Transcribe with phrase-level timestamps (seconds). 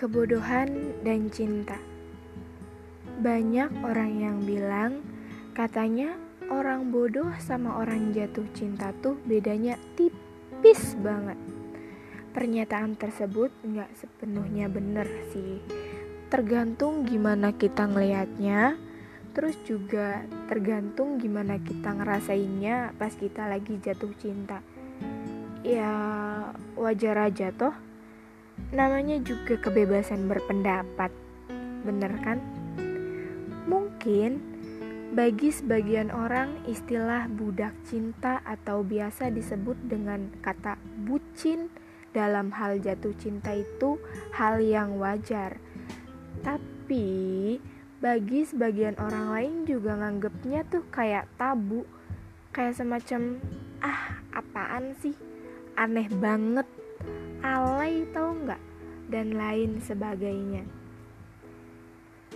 [0.00, 1.76] Kebodohan dan cinta.
[3.20, 5.04] Banyak orang yang bilang,
[5.52, 6.16] katanya
[6.48, 11.36] orang bodoh sama orang jatuh cinta tuh bedanya tipis banget.
[12.32, 15.04] Pernyataan tersebut nggak sepenuhnya bener
[15.36, 15.60] sih.
[16.32, 18.80] Tergantung gimana kita ngelihatnya,
[19.36, 24.64] terus juga tergantung gimana kita ngerasainnya pas kita lagi jatuh cinta.
[25.60, 25.92] Ya
[26.80, 27.89] wajar aja toh
[28.70, 31.10] namanya juga kebebasan berpendapat,
[31.84, 32.38] bener kan?
[33.66, 34.50] Mungkin
[35.10, 41.66] bagi sebagian orang istilah budak cinta atau biasa disebut dengan kata bucin
[42.14, 43.98] dalam hal jatuh cinta itu
[44.34, 45.58] hal yang wajar.
[46.46, 47.58] Tapi
[48.00, 51.82] bagi sebagian orang lain juga nganggepnya tuh kayak tabu,
[52.54, 53.42] kayak semacam
[53.82, 55.18] ah apaan sih?
[55.74, 56.70] Aneh banget
[57.40, 58.62] alay tau nggak?
[59.10, 60.62] Dan lain sebagainya.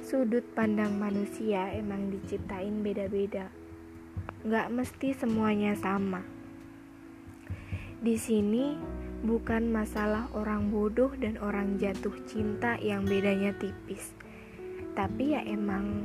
[0.05, 3.48] Sudut pandang manusia emang diciptain beda-beda.
[4.45, 6.20] Nggak mesti semuanya sama.
[8.05, 8.77] Di sini
[9.25, 14.12] bukan masalah orang bodoh dan orang jatuh cinta yang bedanya tipis.
[14.92, 16.05] Tapi ya emang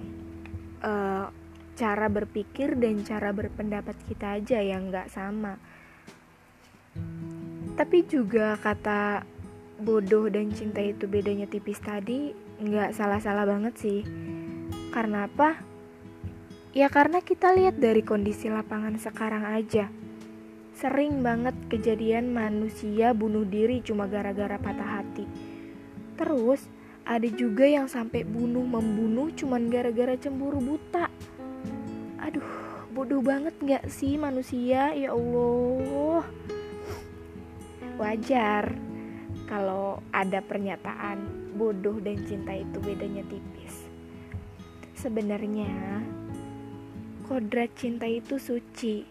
[0.79, 1.27] uh,
[1.75, 5.59] cara berpikir dan cara berpendapat kita aja yang nggak sama
[7.79, 9.23] tapi juga kata
[9.79, 13.99] bodoh dan cinta itu bedanya tipis tadi nggak salah-salah banget sih.
[14.91, 15.63] Karena apa?
[16.75, 19.87] Ya karena kita lihat dari kondisi lapangan sekarang aja.
[20.75, 25.23] Sering banget kejadian manusia bunuh diri cuma gara-gara patah hati.
[26.19, 26.67] Terus
[27.07, 31.07] ada juga yang sampai bunuh membunuh cuma gara-gara cemburu buta.
[32.27, 32.43] Aduh,
[32.91, 34.91] bodoh banget gak sih manusia?
[34.91, 36.27] Ya Allah
[37.99, 38.71] wajar
[39.51, 43.83] kalau ada pernyataan bodoh dan cinta itu bedanya tipis.
[44.95, 45.99] Sebenarnya
[47.27, 49.03] kodrat cinta itu suci,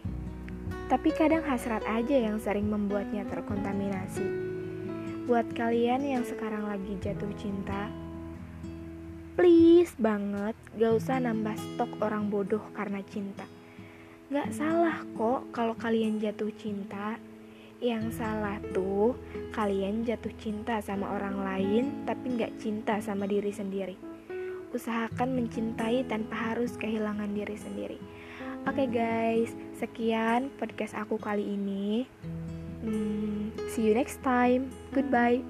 [0.89, 4.25] tapi kadang hasrat aja yang sering membuatnya terkontaminasi.
[5.29, 7.93] Buat kalian yang sekarang lagi jatuh cinta,
[9.37, 13.45] please banget gak usah nambah stok orang bodoh karena cinta.
[14.33, 17.21] Gak salah kok kalau kalian jatuh cinta,
[17.79, 19.15] yang salah tuh
[19.55, 23.95] kalian jatuh cinta sama orang lain tapi nggak cinta sama diri sendiri.
[24.69, 27.99] Usahakan mencintai tanpa harus kehilangan diri sendiri.
[28.67, 32.05] Oke okay guys, sekian podcast aku kali ini.
[32.83, 34.69] Hmm, see you next time.
[34.91, 35.41] Goodbye.